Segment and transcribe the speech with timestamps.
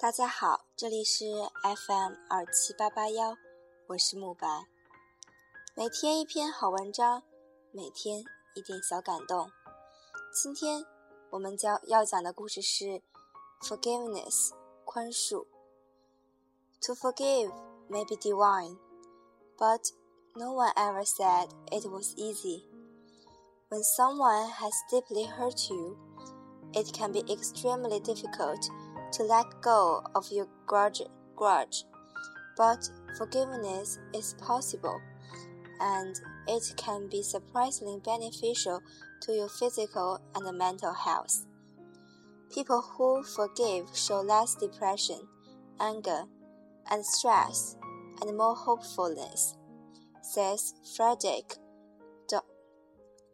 [0.00, 1.26] 大家好，这里是
[1.62, 3.36] FM 二七八八幺，
[3.86, 4.48] 我是慕白。
[5.74, 7.22] 每天一篇好文章，
[7.70, 8.24] 每天
[8.54, 9.50] 一点小感动。
[10.32, 10.86] 今天
[11.28, 13.02] 我们将要讲的故事是
[13.60, 14.52] Forgiveness，
[14.86, 15.46] 宽恕。
[16.80, 17.52] To forgive
[17.90, 18.78] may be divine,
[19.58, 19.90] but
[20.34, 22.64] no one ever said it was easy.
[23.68, 25.98] When someone has deeply hurt you,
[26.72, 28.66] it can be extremely difficult
[29.12, 31.02] to let go of your grudge,
[31.36, 31.84] grudge.
[32.56, 35.00] But forgiveness is possible,
[35.80, 36.14] and
[36.46, 38.80] it can be surprisingly beneficial
[39.22, 41.46] to your physical and mental health.
[42.52, 45.20] People who forgive show less depression,
[45.80, 46.24] anger,
[46.90, 47.76] and stress,
[48.20, 49.56] and more hopefulness,
[50.22, 51.56] says Frederick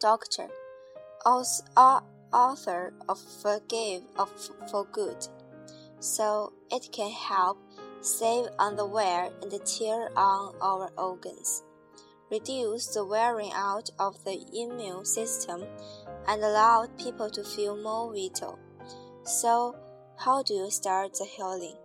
[0.00, 0.48] Doctor,
[2.32, 4.30] author of Forgive of
[4.70, 5.26] for Good,
[6.00, 7.58] so it can help
[8.00, 11.64] save on the wear and tear on our organs,
[12.30, 15.64] reduce the wearing out of the immune system,
[16.26, 18.58] and allow people to feel more vital.
[19.24, 19.74] So,
[20.16, 21.76] how do you start the healing?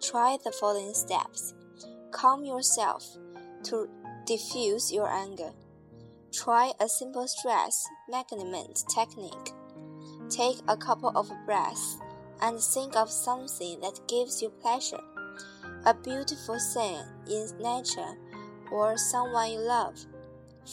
[0.00, 1.54] Try the following steps.
[2.10, 3.04] Calm yourself
[3.64, 3.88] to
[4.26, 5.52] diffuse your anger.
[6.32, 9.52] Try a simple stress management technique.
[10.28, 11.98] Take a couple of breaths
[12.40, 15.00] and think of something that gives you pleasure.
[15.86, 18.14] A beautiful scene in nature
[18.70, 19.96] or someone you love,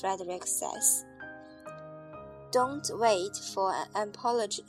[0.00, 1.04] Frederick says.
[2.52, 4.64] Don't wait for an apology.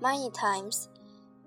[0.00, 0.88] Many times,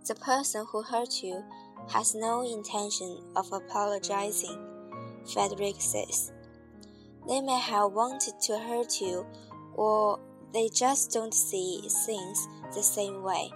[0.07, 1.43] the person who hurt you
[1.89, 4.57] has no intention of apologizing,
[5.31, 6.31] Frederick says.
[7.27, 9.25] They may have wanted to hurt you,
[9.75, 10.19] or
[10.53, 13.51] they just don't see things the same way.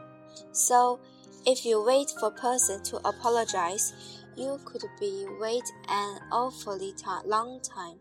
[0.52, 1.00] So,
[1.45, 3.94] if you wait for person to apologize,
[4.35, 6.94] you could be wait an awfully
[7.25, 8.00] long time.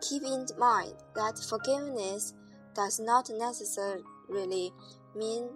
[0.00, 2.34] Keep in mind that forgiveness
[2.74, 4.72] does not necessarily
[5.14, 5.48] mean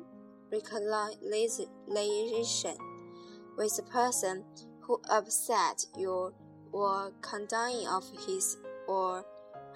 [0.51, 2.77] reconciliation
[3.57, 4.45] with the person
[4.81, 6.33] who upset you
[6.73, 9.25] or condemning of his or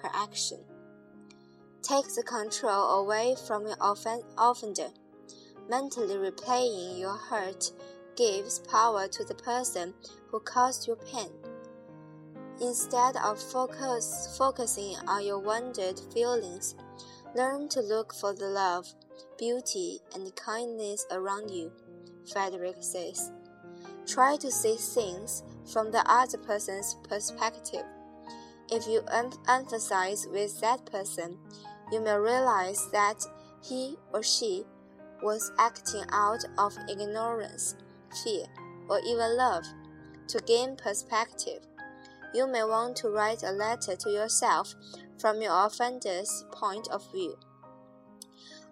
[0.01, 0.63] her action.
[1.81, 4.89] Take the control away from your offender.
[5.69, 7.71] Mentally replaying your hurt
[8.15, 9.93] gives power to the person
[10.27, 11.31] who caused you pain.
[12.61, 16.75] Instead of focus, focusing on your wounded feelings,
[17.35, 18.93] learn to look for the love,
[19.39, 21.71] beauty, and kindness around you,
[22.31, 23.31] Frederick says.
[24.05, 27.85] Try to see things from the other person's perspective.
[28.69, 31.37] If you em emphasize with that person,
[31.91, 33.25] you may realize that
[33.61, 34.65] he or she
[35.23, 37.75] was acting out of ignorance,
[38.23, 38.45] fear,
[38.89, 39.63] or even love.
[40.27, 41.65] To gain perspective,
[42.33, 44.75] you may want to write a letter to yourself
[45.19, 47.37] from your offender's point of view.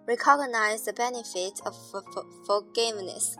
[0.06, 1.74] Recognize the benefit of
[2.46, 3.36] forgiveness.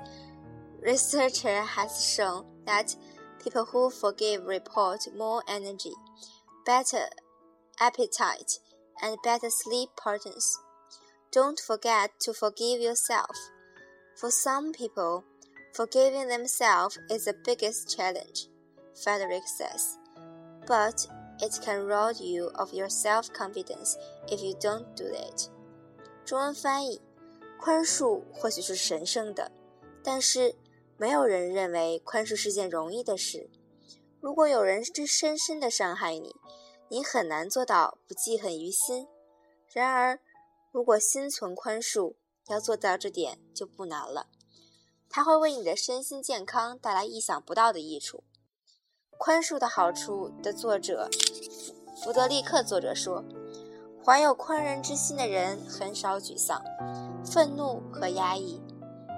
[0.81, 2.95] Researcher has shown that
[3.43, 5.93] people who forgive report more energy,
[6.65, 7.07] better
[7.81, 8.59] appetite,
[9.03, 10.59] and better sleep patterns.
[11.32, 13.36] Don't forget to forgive yourself.
[14.16, 15.24] For some people,
[15.74, 18.48] forgiving themselves is the biggest challenge,
[19.04, 19.98] Frederick says.
[20.66, 21.08] But
[21.40, 23.96] it can rob you of your self confidence
[24.28, 25.50] if you don't do it.
[26.26, 27.02] 中文翻译：
[27.60, 29.52] 宽恕或许是神圣的，
[30.04, 30.56] 但是
[30.98, 33.50] 没有人认为宽恕是件容易的事。
[34.20, 36.36] 如果有人真深深的伤害你，
[36.90, 39.08] 你很难做到不记恨于心。
[39.72, 40.20] 然而，
[40.73, 42.15] 如果心存宽恕，
[42.49, 44.29] 要做到这点就不难了。
[45.11, 48.25] 它会为你的身心健康带来意想不到的益处。
[49.19, 51.11] 宽恕的好处的作者
[52.03, 53.23] 弗德利克作者说
[54.03, 56.65] ：“怀有宽仁之心的人很少沮丧、
[57.23, 58.59] 愤怒和压抑，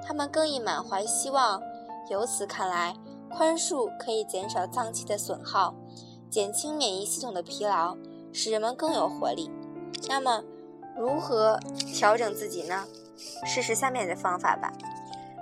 [0.04, 1.62] 他们更易满怀希望。
[2.10, 2.96] 由此看来，
[3.30, 5.72] 宽恕可以减少脏器的损耗。”
[6.28, 7.96] 减轻免疫系统的疲劳，
[8.32, 9.48] 使人们更有活力。
[10.08, 10.42] 那么，
[10.96, 11.58] 如何
[11.92, 12.86] 调整自己呢？
[13.44, 14.72] 试试下面的方法吧：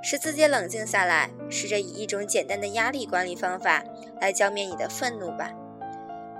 [0.02, 3.82] 使自己冷静下来，试着以一种简单的压力管理方法
[4.20, 5.50] 来浇灭你的愤怒吧。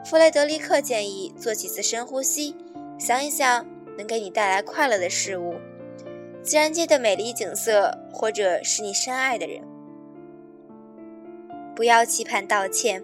[0.05, 2.57] 弗雷德里克建议做几次深呼吸，
[2.99, 3.67] 想一想
[3.97, 5.55] 能给你带来快乐的事物，
[6.43, 9.63] 自然界的美丽景色，或者是你深爱的人。
[11.75, 13.03] 不要期盼道歉。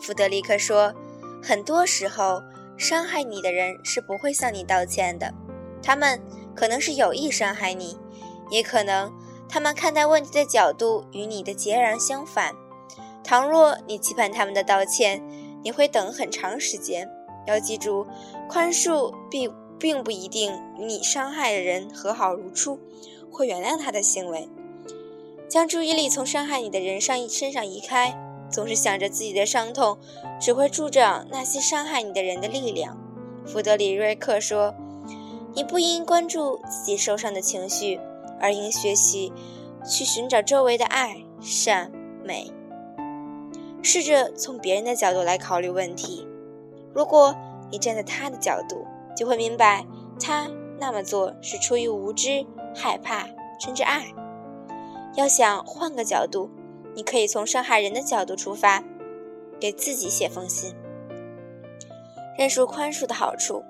[0.00, 0.94] 弗德里克说
[1.42, 2.42] ：“很多时候，
[2.76, 5.32] 伤害你的人是不会向你道歉的。
[5.82, 6.20] 他们
[6.54, 7.98] 可能是有意伤害你，
[8.50, 9.12] 也可能
[9.48, 12.54] 他们看待问题的角度与你的截然相反。
[13.24, 15.22] 倘若你期盼他们的道歉，
[15.62, 17.08] 你会等很长时间。
[17.46, 18.06] 要记住，
[18.48, 22.78] 宽恕并并不一定与你伤害的人和好如初，
[23.30, 24.48] 或原谅他的行为。
[25.48, 28.14] 将注意力从伤害你的人上身上移开，
[28.50, 29.98] 总是想着自己的伤痛，
[30.38, 32.98] 只会助长那些伤害你的人的力量。
[33.46, 34.74] 弗德里瑞克说
[35.54, 38.00] ：“你不应关注自己受伤的情绪，
[38.40, 39.32] 而应学习
[39.84, 41.90] 去寻找周围的爱、善、
[42.22, 42.52] 美。
[43.82, 46.26] 试着从别人的角度来考虑问题。
[46.92, 47.34] 如果
[47.70, 48.86] 你站在他的角度，
[49.16, 49.86] 就会明白
[50.20, 50.48] 他
[50.78, 52.44] 那么做是出于无知、
[52.74, 53.28] 害怕，
[53.60, 54.06] 甚至爱。”
[55.16, 56.50] 要想换个角度，
[56.94, 58.84] 你可以从伤害人的角度出发，
[59.58, 60.74] 给自己写封信。
[62.36, 63.64] 认识宽恕的好处，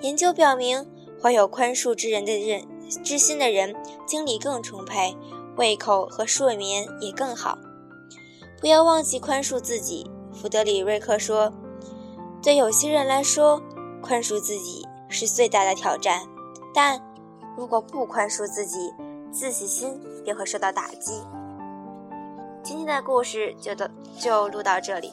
[0.00, 0.86] 研究表明，
[1.20, 2.64] 怀有宽恕之人的人
[3.04, 3.74] 之心的人，
[4.06, 5.16] 精力更充沛，
[5.56, 7.58] 胃口和睡眠也更好。
[8.60, 11.52] 不要忘记宽恕自己，弗德里瑞克说。
[12.40, 13.60] 对有些人来说，
[14.00, 16.22] 宽恕自己是最大的挑战，
[16.72, 17.00] 但
[17.56, 18.94] 如果不宽恕自己，
[19.32, 21.20] 自信心也会受到打击。
[22.62, 23.88] 今天的故事就到
[24.18, 25.12] 就录到这里。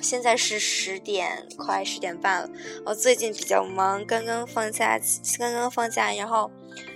[0.00, 2.50] 现在是十点快十点半了。
[2.84, 4.98] 我最近比较忙，刚刚放假，
[5.38, 6.50] 刚刚放假，然后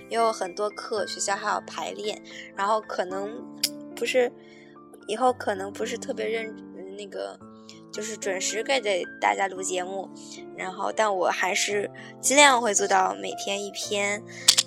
[0.09, 2.21] 也有很多课，学校还要排练，
[2.55, 3.43] 然后可能
[3.95, 4.31] 不是
[5.07, 6.55] 以后可能不是特别认
[6.97, 7.39] 那个，
[7.91, 10.09] 就是准时给给大家录节目。
[10.55, 11.89] 然后，但我还是
[12.21, 14.23] 尽量会做到每天一篇，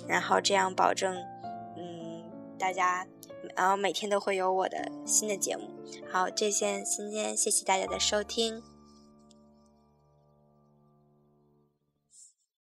[0.07, 1.15] 然后这样保证。
[1.77, 2.23] 嗯
[2.59, 3.07] 大家，
[3.55, 5.69] 然后每天都会有我的新的节目。
[6.11, 8.61] 好，这些今天谢谢大家的收听。